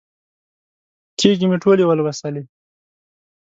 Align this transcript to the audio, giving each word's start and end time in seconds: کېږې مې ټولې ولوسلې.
کېږې 1.19 1.45
مې 1.49 1.57
ټولې 1.63 1.83
ولوسلې. 1.85 2.43